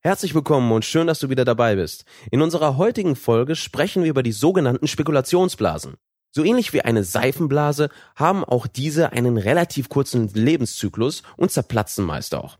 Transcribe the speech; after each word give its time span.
Herzlich 0.00 0.32
willkommen 0.32 0.70
und 0.70 0.84
schön, 0.84 1.08
dass 1.08 1.18
du 1.18 1.28
wieder 1.28 1.44
dabei 1.44 1.74
bist. 1.74 2.04
In 2.30 2.40
unserer 2.40 2.76
heutigen 2.76 3.16
Folge 3.16 3.56
sprechen 3.56 4.04
wir 4.04 4.10
über 4.10 4.22
die 4.22 4.30
sogenannten 4.30 4.86
Spekulationsblasen. 4.86 5.94
So 6.30 6.44
ähnlich 6.44 6.72
wie 6.72 6.82
eine 6.82 7.02
Seifenblase 7.02 7.88
haben 8.14 8.44
auch 8.44 8.68
diese 8.68 9.12
einen 9.12 9.38
relativ 9.38 9.88
kurzen 9.88 10.28
Lebenszyklus 10.32 11.24
und 11.36 11.50
zerplatzen 11.50 12.04
meist 12.04 12.36
auch. 12.36 12.58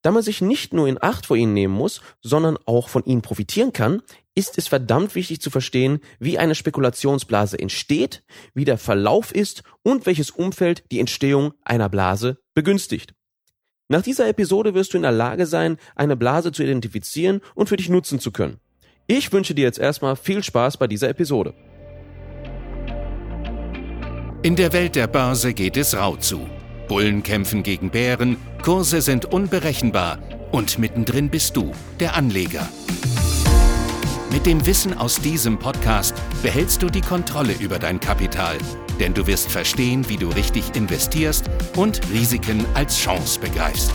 Da 0.00 0.10
man 0.10 0.22
sich 0.22 0.40
nicht 0.40 0.72
nur 0.72 0.88
in 0.88 1.02
Acht 1.02 1.26
vor 1.26 1.36
ihnen 1.36 1.52
nehmen 1.52 1.74
muss, 1.74 2.00
sondern 2.22 2.56
auch 2.64 2.88
von 2.88 3.04
ihnen 3.04 3.20
profitieren 3.20 3.74
kann, 3.74 4.00
ist 4.34 4.56
es 4.56 4.66
verdammt 4.66 5.14
wichtig 5.14 5.42
zu 5.42 5.50
verstehen, 5.50 6.00
wie 6.18 6.38
eine 6.38 6.54
Spekulationsblase 6.54 7.58
entsteht, 7.58 8.24
wie 8.54 8.64
der 8.64 8.78
Verlauf 8.78 9.34
ist 9.34 9.64
und 9.82 10.06
welches 10.06 10.30
Umfeld 10.30 10.84
die 10.90 11.00
Entstehung 11.00 11.52
einer 11.62 11.90
Blase 11.90 12.38
begünstigt. 12.54 13.14
Nach 13.88 14.00
dieser 14.00 14.28
Episode 14.28 14.72
wirst 14.72 14.94
du 14.94 14.96
in 14.96 15.02
der 15.02 15.12
Lage 15.12 15.44
sein, 15.44 15.76
eine 15.94 16.16
Blase 16.16 16.52
zu 16.52 16.62
identifizieren 16.62 17.40
und 17.54 17.68
für 17.68 17.76
dich 17.76 17.90
nutzen 17.90 18.18
zu 18.18 18.32
können. 18.32 18.58
Ich 19.06 19.30
wünsche 19.30 19.54
dir 19.54 19.64
jetzt 19.64 19.78
erstmal 19.78 20.16
viel 20.16 20.42
Spaß 20.42 20.78
bei 20.78 20.86
dieser 20.86 21.10
Episode. 21.10 21.52
In 24.42 24.56
der 24.56 24.72
Welt 24.72 24.96
der 24.96 25.06
Börse 25.06 25.52
geht 25.52 25.76
es 25.76 25.94
rau 25.96 26.16
zu. 26.16 26.46
Bullen 26.88 27.22
kämpfen 27.22 27.62
gegen 27.62 27.90
Bären, 27.90 28.38
Kurse 28.62 29.02
sind 29.02 29.26
unberechenbar 29.26 30.18
und 30.50 30.78
mittendrin 30.78 31.28
bist 31.28 31.56
du, 31.56 31.72
der 32.00 32.14
Anleger. 32.16 32.66
Mit 34.34 34.44
dem 34.44 34.66
Wissen 34.66 34.92
aus 34.98 35.18
diesem 35.18 35.58
Podcast 35.58 36.14
behältst 36.42 36.82
du 36.82 36.88
die 36.88 37.00
Kontrolle 37.00 37.54
über 37.54 37.78
dein 37.78 37.98
Kapital 37.98 38.58
denn 39.00 39.14
du 39.14 39.26
wirst 39.26 39.50
verstehen, 39.50 40.08
wie 40.08 40.16
du 40.16 40.28
richtig 40.28 40.76
investierst 40.76 41.50
und 41.76 42.00
Risiken 42.12 42.64
als 42.74 42.98
Chance 42.98 43.40
begreifst. 43.40 43.92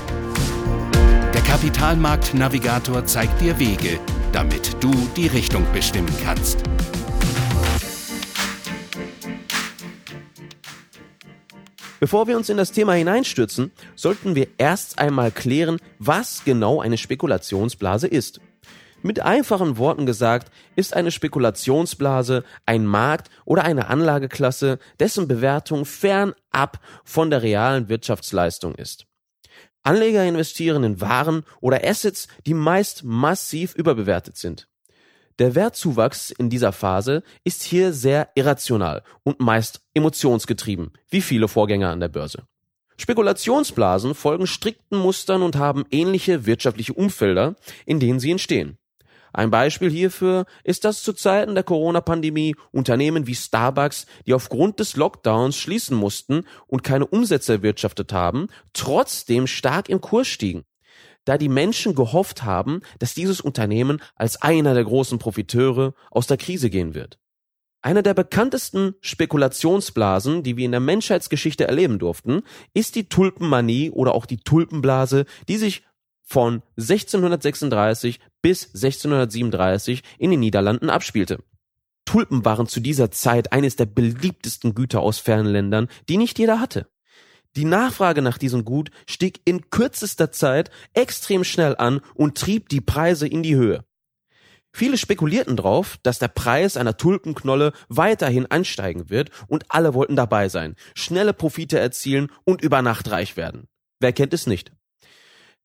Der 1.34 1.42
Kapitalmarkt-Navigator 1.42 3.06
zeigt 3.06 3.40
dir 3.42 3.58
Wege, 3.60 4.00
damit 4.32 4.76
du 4.84 4.92
die 5.16 5.28
Richtung 5.28 5.66
bestimmen 5.74 6.14
kannst. 6.24 6.64
Bevor 12.00 12.28
wir 12.28 12.38
uns 12.38 12.48
in 12.48 12.56
das 12.56 12.72
Thema 12.72 12.94
hineinstürzen, 12.94 13.72
sollten 13.96 14.34
wir 14.34 14.48
erst 14.58 15.00
einmal 15.00 15.32
klären, 15.32 15.80
was 16.00 16.44
genau 16.46 16.80
eine 16.80 16.98
Spekulationsblase 16.98 18.08
ist. 18.08 18.40
Mit 19.02 19.22
einfachen 19.22 19.78
Worten 19.78 20.06
gesagt, 20.06 20.52
ist 20.76 20.94
eine 20.94 21.12
Spekulationsblase 21.12 22.44
ein 22.66 22.86
Markt 22.86 23.30
oder 23.46 23.64
eine 23.64 23.88
Anlageklasse, 23.88 24.78
dessen 25.00 25.28
Bewertung 25.28 25.86
fernab 25.86 26.80
von 27.06 27.30
der 27.30 27.42
realen 27.42 27.88
Wirtschaftsleistung 27.88 28.76
ist. 28.76 29.06
Anleger 29.84 30.26
investieren 30.26 30.84
in 30.84 31.00
Waren 31.00 31.44
oder 31.62 31.88
Assets, 31.88 32.28
die 32.46 32.54
meist 32.54 33.06
massiv 33.06 33.74
überbewertet 33.76 34.36
sind. 34.36 34.68
Der 35.40 35.56
Wertzuwachs 35.56 36.32
in 36.32 36.50
dieser 36.50 36.74
Phase 36.74 37.24
ist 37.46 37.64
hier 37.64 37.94
sehr 37.94 38.30
irrational 38.36 39.04
und 39.24 39.40
meist 39.40 39.80
emotionsgetrieben, 39.94 40.92
wie 41.10 41.22
viele 41.22 41.48
Vorgänger 41.48 41.90
an 41.90 42.02
der 42.02 42.10
Börse. 42.10 42.44
Spekulationsblasen 42.98 44.14
folgen 44.14 44.46
strikten 44.46 44.98
Mustern 44.98 45.42
und 45.42 45.56
haben 45.56 45.86
ähnliche 45.90 46.46
wirtschaftliche 46.46 46.94
Umfelder, 46.94 47.56
in 47.86 48.02
denen 48.02 48.20
sie 48.20 48.32
entstehen. 48.32 48.78
Ein 49.34 49.52
Beispiel 49.52 49.90
hierfür 49.90 50.46
ist, 50.64 50.86
dass 50.86 51.04
zu 51.04 51.14
Zeiten 51.14 51.56
der 51.56 51.64
Corona-Pandemie 51.64 52.56
Unternehmen 52.72 53.28
wie 53.28 53.36
Starbucks, 53.36 54.06
die 54.26 54.34
aufgrund 54.34 54.80
des 54.80 54.96
Lockdowns 54.96 55.56
schließen 55.56 55.96
mussten 55.96 56.46
und 56.68 56.84
keine 56.84 57.06
Umsätze 57.08 57.54
erwirtschaftet 57.54 58.14
haben, 58.14 58.48
trotzdem 58.74 59.48
stark 59.48 59.90
im 59.90 60.02
Kurs 60.02 60.28
stiegen 60.28 60.66
da 61.26 61.38
die 61.38 61.50
Menschen 61.50 61.94
gehofft 61.94 62.44
haben, 62.44 62.82
dass 62.98 63.14
dieses 63.14 63.40
Unternehmen 63.40 64.02
als 64.16 64.42
einer 64.42 64.74
der 64.74 64.84
großen 64.84 65.20
Profiteure 65.20 65.94
aus 66.10 66.26
der 66.26 66.38
Krise 66.38 66.72
gehen 66.72 66.96
wird. 66.96 67.20
Eine 67.82 68.04
der 68.04 68.14
bekanntesten 68.14 68.96
Spekulationsblasen, 69.00 70.44
die 70.44 70.58
wir 70.58 70.66
in 70.66 70.72
der 70.72 70.82
Menschheitsgeschichte 70.82 71.66
erleben 71.66 71.98
durften, 71.98 72.42
ist 72.74 72.96
die 72.96 73.08
Tulpenmanie 73.08 73.90
oder 73.92 74.16
auch 74.16 74.26
die 74.26 74.40
Tulpenblase, 74.40 75.26
die 75.48 75.58
sich 75.58 75.84
von 76.30 76.62
1636 76.78 78.20
bis 78.42 78.66
1637 78.68 80.04
in 80.20 80.32
den 80.32 80.40
Niederlanden 80.40 80.92
abspielte. 80.92 81.44
Tulpen 82.06 82.46
waren 82.46 82.68
zu 82.68 82.80
dieser 82.80 83.10
Zeit 83.12 83.52
eines 83.52 83.76
der 83.76 83.86
beliebtesten 83.86 84.76
Güter 84.76 85.02
aus 85.02 85.18
fernen 85.18 85.48
Ländern, 85.48 85.88
die 86.08 86.18
nicht 86.18 86.38
jeder 86.38 86.60
hatte. 86.60 86.88
Die 87.56 87.66
Nachfrage 87.66 88.22
nach 88.22 88.38
diesem 88.38 88.64
Gut 88.64 88.92
stieg 89.08 89.42
in 89.46 89.72
kürzester 89.72 90.32
Zeit 90.32 90.70
extrem 90.94 91.44
schnell 91.44 91.76
an 91.76 92.00
und 92.14 92.38
trieb 92.38 92.70
die 92.70 92.82
Preise 92.82 93.28
in 93.28 93.42
die 93.42 93.56
Höhe. 93.56 93.84
Viele 94.72 94.98
spekulierten 94.98 95.56
darauf, 95.56 95.98
dass 96.04 96.20
der 96.20 96.28
Preis 96.28 96.78
einer 96.78 96.96
Tulpenknolle 96.96 97.74
weiterhin 97.88 98.46
ansteigen 98.46 99.10
wird 99.10 99.32
und 99.48 99.66
alle 99.70 99.96
wollten 99.96 100.16
dabei 100.16 100.48
sein, 100.48 100.76
schnelle 100.94 101.34
Profite 101.34 101.80
erzielen 101.80 102.32
und 102.46 102.62
über 102.62 102.84
Nacht 102.84 103.10
reich 103.10 103.36
werden. 103.36 103.68
Wer 104.00 104.14
kennt 104.14 104.34
es 104.34 104.46
nicht? 104.46 104.72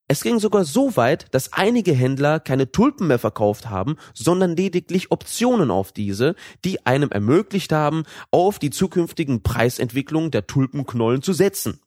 Es 0.07 0.23
ging 0.23 0.39
sogar 0.39 0.65
so 0.65 0.97
weit, 0.97 1.27
dass 1.35 1.55
einige 1.55 1.93
Händler 1.93 2.39
keine 2.39 2.71
Tulpen 2.71 3.07
mehr 3.07 3.19
verkauft 3.19 3.71
haben, 3.71 3.97
sondern 4.13 4.55
lediglich 4.55 5.11
Optionen 5.11 5.71
auf 5.71 5.93
diese, 5.93 6.35
die 6.65 6.85
einem 6.85 7.11
ermöglicht 7.11 7.73
haben, 7.73 8.05
auf 8.31 8.59
die 8.59 8.71
zukünftigen 8.71 9.43
Preisentwicklungen 9.43 10.31
der 10.31 10.47
Tulpenknollen 10.47 11.23
zu 11.23 11.33
setzen. 11.33 11.81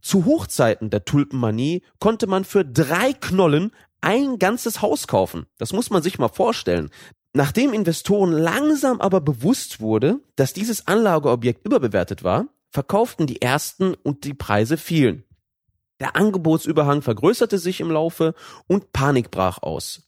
Zu 0.00 0.24
Hochzeiten 0.24 0.90
der 0.90 1.04
Tulpenmanie 1.04 1.82
konnte 2.00 2.26
man 2.26 2.44
für 2.44 2.64
drei 2.64 3.12
Knollen 3.12 3.70
ein 4.00 4.38
ganzes 4.38 4.82
Haus 4.82 5.06
kaufen. 5.06 5.46
Das 5.58 5.72
muss 5.72 5.90
man 5.90 6.02
sich 6.02 6.18
mal 6.18 6.28
vorstellen. 6.28 6.90
Nachdem 7.32 7.72
Investoren 7.72 8.32
langsam 8.32 9.00
aber 9.00 9.20
bewusst 9.20 9.80
wurde, 9.80 10.20
dass 10.36 10.52
dieses 10.52 10.86
Anlageobjekt 10.86 11.64
überbewertet 11.66 12.24
war, 12.24 12.46
verkauften 12.70 13.26
die 13.26 13.42
ersten 13.42 13.94
und 13.94 14.24
die 14.24 14.34
Preise 14.34 14.76
fielen. 14.76 15.25
Der 16.00 16.16
Angebotsüberhang 16.16 17.02
vergrößerte 17.02 17.58
sich 17.58 17.80
im 17.80 17.90
Laufe 17.90 18.34
und 18.66 18.92
Panik 18.92 19.30
brach 19.30 19.62
aus. 19.62 20.02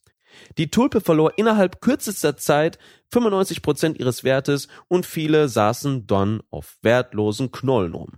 Die 0.59 0.71
Tulpe 0.71 1.01
verlor 1.01 1.33
innerhalb 1.37 1.81
kürzester 1.81 2.37
Zeit 2.37 2.79
95 3.13 3.63
Prozent 3.63 3.99
ihres 3.99 4.25
Wertes 4.25 4.69
und 4.89 5.07
viele 5.07 5.49
saßen 5.49 6.07
dann 6.07 6.43
auf 6.51 6.77
wertlosen 6.83 7.51
Knollen 7.51 7.95
rum. 7.95 8.13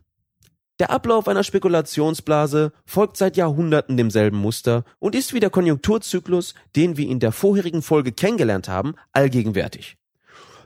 Der 0.81 0.91
Ablauf 0.91 1.29
einer 1.29 1.45
Spekulationsblase 1.45 2.73
folgt 2.87 3.19
seit 3.19 3.37
Jahrhunderten 3.37 3.99
demselben 3.99 4.39
Muster 4.39 4.85
und 4.99 5.15
ist 5.15 5.35
wie 5.35 5.41
der 5.41 5.51
Konjunkturzyklus, 5.51 6.55
den 6.75 6.97
wir 6.97 7.07
in 7.07 7.21
der 7.21 7.33
vorherigen 7.33 7.83
Folge 7.83 8.13
kennengelernt 8.13 8.69
haben, 8.69 8.95
allgegenwärtig. 9.13 9.99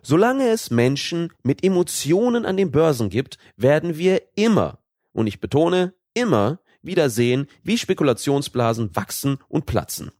Solange 0.02 0.48
es 0.50 0.70
Menschen 0.70 1.32
mit 1.42 1.64
Emotionen 1.64 2.46
an 2.46 2.56
den 2.56 2.70
Börsen 2.70 3.08
gibt, 3.08 3.38
werden 3.56 3.98
wir 3.98 4.22
immer, 4.36 4.78
und 5.12 5.26
ich 5.26 5.40
betone 5.40 5.94
immer, 6.12 6.60
wieder 6.84 7.10
sehen, 7.10 7.48
wie 7.62 7.78
Spekulationsblasen 7.78 8.94
wachsen 8.94 9.38
und 9.48 9.66
platzen. 9.66 10.10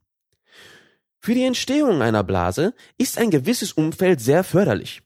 Für 1.19 1.33
die 1.33 1.43
Entstehung 1.43 2.01
einer 2.01 2.23
Blase 2.23 2.73
ist 2.97 3.17
ein 3.17 3.31
gewisses 3.31 3.71
Umfeld 3.73 4.21
sehr 4.21 4.43
förderlich. 4.43 5.01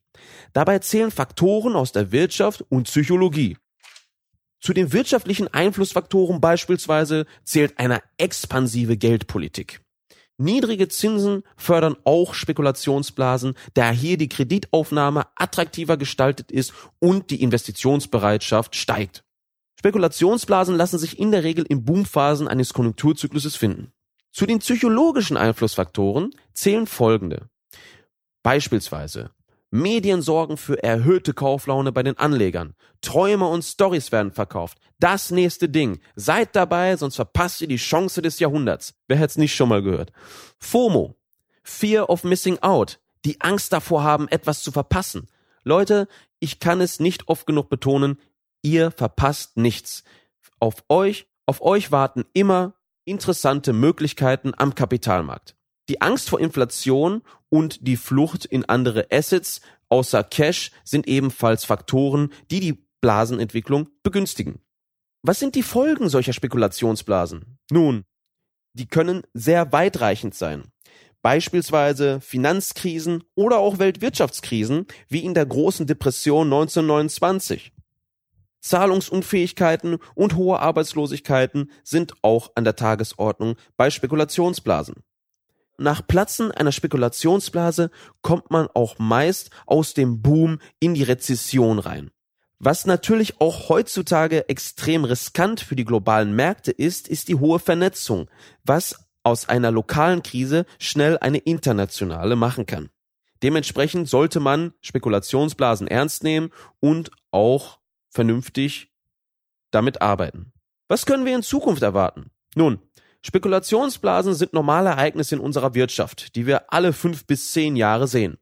Dabei 0.54 0.80
zählen 0.80 1.12
Faktoren 1.12 1.76
aus 1.76 1.92
der 1.92 2.12
Wirtschaft 2.12 2.64
und 2.70 2.84
Psychologie. 2.84 3.58
Zu 4.60 4.74
den 4.74 4.92
wirtschaftlichen 4.92 5.48
Einflussfaktoren 5.48 6.42
beispielsweise 6.42 7.26
zählt 7.44 7.80
eine 7.80 8.02
expansive 8.18 8.98
Geldpolitik. 8.98 9.82
Niedrige 10.38 10.88
Zinsen 10.88 11.44
fördern 11.58 11.96
auch 12.06 12.34
Spekulationsblasen, 12.34 13.56
da 13.74 13.92
hier 13.92 14.18
die 14.18 14.30
Kreditaufnahme 14.30 15.26
attraktiver 15.36 15.98
gestaltet 15.98 16.52
ist 16.52 16.74
und 17.00 17.30
die 17.30 17.42
Investitionsbereitschaft 17.42 18.76
steigt. 18.76 19.24
Spekulationsblasen 19.80 20.76
lassen 20.76 21.00
sich 21.00 21.20
in 21.20 21.32
der 21.32 21.46
Regel 21.46 21.64
in 21.64 21.86
Boomphasen 21.86 22.50
eines 22.50 22.74
Konjunkturzykluses 22.74 23.56
finden. 23.56 23.94
Zu 24.30 24.46
den 24.46 24.60
psychologischen 24.60 25.38
Einflussfaktoren 25.38 26.32
zählen 26.54 26.86
folgende. 26.86 27.50
Beispielsweise 28.44 29.32
Medien 29.72 30.22
sorgen 30.22 30.58
für 30.58 30.84
erhöhte 30.84 31.34
Kauflaune 31.34 31.94
bei 31.94 32.04
den 32.04 32.18
Anlegern. 32.18 32.74
Träume 33.00 33.48
und 33.48 33.64
Stories 33.64 34.12
werden 34.12 34.34
verkauft. 34.34 34.80
Das 35.00 35.32
nächste 35.32 35.70
Ding. 35.70 36.00
Seid 36.16 36.58
dabei, 36.58 36.98
sonst 36.98 37.16
verpasst 37.16 37.62
ihr 37.62 37.68
die 37.68 37.78
Chance 37.78 38.22
des 38.22 38.40
Jahrhunderts. 38.40 38.96
Wer 39.08 39.22
es 39.22 39.38
nicht 39.38 39.56
schon 39.56 39.70
mal 39.70 39.82
gehört? 39.82 40.12
FOMO. 40.58 41.16
Fear 41.64 42.10
of 42.10 42.26
Missing 42.26 42.60
Out. 42.60 43.00
Die 43.24 43.40
Angst 43.40 43.72
davor 43.72 44.04
haben, 44.04 44.28
etwas 44.28 44.62
zu 44.62 44.74
verpassen. 44.74 45.30
Leute, 45.64 46.10
ich 46.40 46.60
kann 46.60 46.82
es 46.82 47.00
nicht 47.00 47.30
oft 47.30 47.46
genug 47.46 47.70
betonen, 47.70 48.18
Ihr 48.62 48.92
verpasst 48.92 49.58
nichts. 49.58 50.04
Auf 50.60 50.84
euch, 50.90 51.28
auf 51.46 51.62
euch 51.62 51.92
warten 51.92 52.26
immer 52.34 52.76
interessante 53.06 53.74
Möglichkeiten 53.74 54.54
am 54.56 54.76
Kapitalmarkt. 54.76 55.56
Die 55.88 56.02
Angst 56.02 56.30
vor 56.30 56.40
Inflation 56.40 57.24
und 57.50 57.88
die 57.88 57.98
Flucht 57.98 58.46
in 58.46 58.66
andere 58.66 59.08
Assets 59.12 59.62
außer 59.90 60.24
Cash 60.24 60.72
sind 60.84 61.08
ebenfalls 61.08 61.66
Faktoren, 61.66 62.32
die 62.52 62.60
die 62.60 62.86
Blasenentwicklung 63.02 63.90
begünstigen. 64.04 64.60
Was 65.24 65.40
sind 65.40 65.56
die 65.56 65.64
Folgen 65.64 66.08
solcher 66.10 66.34
Spekulationsblasen? 66.34 67.58
Nun, 67.72 68.06
die 68.74 68.88
können 68.88 69.24
sehr 69.34 69.72
weitreichend 69.72 70.36
sein. 70.36 70.72
Beispielsweise 71.22 72.22
Finanzkrisen 72.22 73.24
oder 73.36 73.58
auch 73.58 73.80
Weltwirtschaftskrisen 73.80 74.86
wie 75.10 75.26
in 75.26 75.34
der 75.34 75.46
großen 75.46 75.86
Depression 75.86 76.48
1929. 76.48 77.74
Zahlungsunfähigkeiten 78.62 79.98
und 80.16 80.36
hohe 80.36 80.60
Arbeitslosigkeiten 80.60 81.72
sind 81.84 82.14
auch 82.22 82.52
an 82.56 82.64
der 82.64 82.76
Tagesordnung 82.76 83.56
bei 83.78 83.90
Spekulationsblasen. 83.90 84.96
Nach 85.78 86.06
Platzen 86.06 86.52
einer 86.52 86.74
Spekulationsblase 86.74 87.90
kommt 88.22 88.52
man 88.52 88.68
auch 88.74 89.00
meist 89.00 89.50
aus 89.66 89.94
dem 89.94 90.22
Boom 90.22 90.60
in 90.80 90.94
die 90.94 91.04
Rezession 91.04 91.80
rein. 91.80 92.12
Was 92.60 92.86
natürlich 92.86 93.40
auch 93.40 93.70
heutzutage 93.70 94.50
extrem 94.50 95.06
riskant 95.06 95.62
für 95.62 95.78
die 95.78 95.86
globalen 95.86 96.36
Märkte 96.36 96.72
ist, 96.72 97.08
ist 97.08 97.30
die 97.30 97.36
hohe 97.36 97.60
Vernetzung, 97.60 98.30
was 98.66 99.08
aus 99.24 99.48
einer 99.48 99.72
lokalen 99.72 100.22
Krise 100.24 100.66
schnell 100.78 101.18
eine 101.18 101.38
internationale 101.38 102.36
machen 102.36 102.66
kann. 102.66 102.90
Dementsprechend 103.42 104.10
sollte 104.10 104.42
man 104.42 104.74
Spekulationsblasen 104.82 105.88
ernst 105.88 106.24
nehmen 106.24 106.52
und 106.82 107.12
auch 107.32 107.80
vernünftig 108.10 108.92
damit 109.72 110.02
arbeiten. 110.02 110.52
Was 110.88 111.06
können 111.06 111.26
wir 111.26 111.36
in 111.36 111.44
Zukunft 111.44 111.84
erwarten? 111.84 112.32
Nun, 112.56 112.80
Spekulationsblasen 113.22 114.34
sind 114.34 114.54
normale 114.54 114.90
Ereignisse 114.90 115.36
in 115.36 115.42
unserer 115.42 115.76
Wirtschaft, 115.76 116.36
die 116.36 116.48
wir 116.48 116.74
alle 116.74 116.94
fünf 116.94 117.26
bis 117.26 117.52
zehn 117.52 117.76
Jahre 117.76 118.08
sehen. 118.08 118.38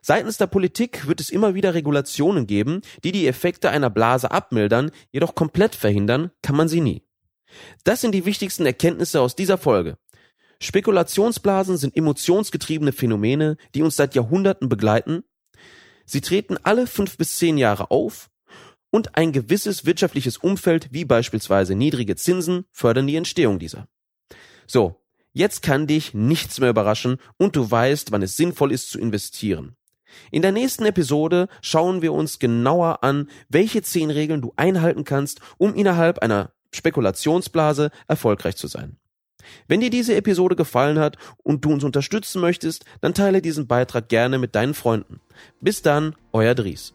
Seitens 0.00 0.36
der 0.36 0.48
Politik 0.48 1.06
wird 1.06 1.20
es 1.20 1.30
immer 1.30 1.54
wieder 1.54 1.74
Regulationen 1.74 2.46
geben, 2.46 2.82
die 3.04 3.12
die 3.12 3.26
Effekte 3.26 3.70
einer 3.70 3.88
Blase 3.88 4.30
abmildern, 4.30 4.90
jedoch 5.12 5.34
komplett 5.34 5.74
verhindern 5.74 6.30
kann 6.42 6.56
man 6.56 6.68
sie 6.68 6.80
nie. 6.80 7.02
Das 7.84 8.00
sind 8.00 8.12
die 8.12 8.24
wichtigsten 8.24 8.66
Erkenntnisse 8.66 9.20
aus 9.20 9.36
dieser 9.36 9.58
Folge. 9.58 9.98
Spekulationsblasen 10.60 11.76
sind 11.76 11.96
emotionsgetriebene 11.96 12.92
Phänomene, 12.92 13.56
die 13.74 13.82
uns 13.82 13.96
seit 13.96 14.14
Jahrhunderten 14.14 14.68
begleiten. 14.68 15.24
Sie 16.04 16.20
treten 16.20 16.56
alle 16.62 16.86
fünf 16.86 17.16
bis 17.16 17.38
zehn 17.38 17.56
Jahre 17.58 17.90
auf 17.90 18.28
und 18.92 19.16
ein 19.16 19.32
gewisses 19.32 19.84
wirtschaftliches 19.84 20.36
Umfeld, 20.36 20.88
wie 20.92 21.04
beispielsweise 21.04 21.74
niedrige 21.74 22.14
Zinsen, 22.14 22.66
fördern 22.70 23.08
die 23.08 23.16
Entstehung 23.16 23.58
dieser. 23.58 23.88
So, 24.68 25.00
jetzt 25.32 25.62
kann 25.62 25.88
dich 25.88 26.14
nichts 26.14 26.60
mehr 26.60 26.70
überraschen 26.70 27.16
und 27.38 27.56
du 27.56 27.68
weißt, 27.68 28.12
wann 28.12 28.22
es 28.22 28.36
sinnvoll 28.36 28.70
ist 28.70 28.90
zu 28.90 29.00
investieren. 29.00 29.76
In 30.30 30.42
der 30.42 30.52
nächsten 30.52 30.84
Episode 30.84 31.48
schauen 31.62 32.02
wir 32.02 32.12
uns 32.12 32.38
genauer 32.38 33.02
an, 33.02 33.30
welche 33.48 33.82
zehn 33.82 34.10
Regeln 34.10 34.42
du 34.42 34.52
einhalten 34.56 35.04
kannst, 35.04 35.40
um 35.56 35.74
innerhalb 35.74 36.18
einer 36.18 36.52
Spekulationsblase 36.70 37.90
erfolgreich 38.08 38.56
zu 38.56 38.66
sein. 38.66 38.98
Wenn 39.68 39.80
dir 39.80 39.90
diese 39.90 40.14
Episode 40.14 40.54
gefallen 40.54 40.98
hat 40.98 41.16
und 41.38 41.64
du 41.64 41.72
uns 41.72 41.82
unterstützen 41.82 42.40
möchtest, 42.40 42.84
dann 43.00 43.14
teile 43.14 43.42
diesen 43.42 43.66
Beitrag 43.66 44.08
gerne 44.08 44.38
mit 44.38 44.54
deinen 44.54 44.74
Freunden. 44.74 45.20
Bis 45.60 45.82
dann, 45.82 46.14
euer 46.32 46.54
Dries. 46.54 46.94